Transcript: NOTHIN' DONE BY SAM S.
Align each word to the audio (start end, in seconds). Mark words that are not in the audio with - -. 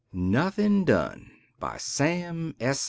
NOTHIN' 0.13 0.83
DONE 0.85 1.29
BY 1.59 1.77
SAM 1.77 2.55
S. 2.59 2.79